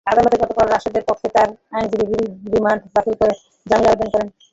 আদালতে 0.07 0.35
গতকাল 0.37 0.67
রাশেদের 0.69 1.03
পক্ষে 1.09 1.27
তাঁর 1.35 1.49
আইনজীবী 1.75 2.19
রিমান্ড 2.53 2.81
বাতিল 2.93 3.15
করে 3.21 3.33
জামিনের 3.65 3.91
আবেদন 3.91 4.09
করেন। 4.13 4.29